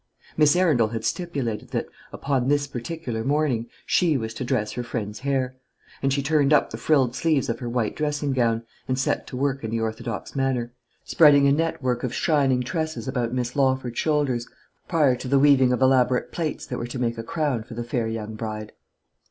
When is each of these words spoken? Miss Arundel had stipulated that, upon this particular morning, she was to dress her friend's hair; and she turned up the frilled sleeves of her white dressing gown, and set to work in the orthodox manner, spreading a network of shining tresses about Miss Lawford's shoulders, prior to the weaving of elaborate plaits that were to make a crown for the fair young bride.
Miss 0.35 0.55
Arundel 0.55 0.87
had 0.87 1.05
stipulated 1.05 1.69
that, 1.69 1.85
upon 2.11 2.47
this 2.47 2.65
particular 2.65 3.23
morning, 3.23 3.67
she 3.85 4.17
was 4.17 4.33
to 4.33 4.43
dress 4.43 4.71
her 4.71 4.81
friend's 4.81 5.19
hair; 5.19 5.57
and 6.01 6.11
she 6.11 6.23
turned 6.23 6.51
up 6.51 6.71
the 6.71 6.77
frilled 6.79 7.13
sleeves 7.15 7.49
of 7.49 7.59
her 7.59 7.69
white 7.69 7.95
dressing 7.97 8.33
gown, 8.33 8.63
and 8.87 8.97
set 8.97 9.27
to 9.27 9.37
work 9.37 9.63
in 9.63 9.69
the 9.69 9.79
orthodox 9.79 10.35
manner, 10.35 10.73
spreading 11.03 11.47
a 11.47 11.51
network 11.51 12.03
of 12.03 12.15
shining 12.15 12.63
tresses 12.63 13.07
about 13.07 13.31
Miss 13.31 13.55
Lawford's 13.55 13.99
shoulders, 13.99 14.47
prior 14.87 15.15
to 15.15 15.27
the 15.27 15.37
weaving 15.37 15.71
of 15.71 15.83
elaborate 15.83 16.31
plaits 16.31 16.65
that 16.65 16.79
were 16.79 16.87
to 16.87 16.97
make 16.97 17.19
a 17.19 17.23
crown 17.23 17.61
for 17.61 17.75
the 17.75 17.83
fair 17.83 18.07
young 18.07 18.33
bride. 18.33 18.71